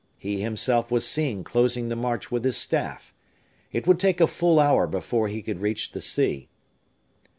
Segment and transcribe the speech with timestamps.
[0.17, 3.13] He himself was seen closing the march with his staff
[3.71, 6.49] it would take a full hour before he could reach the sea.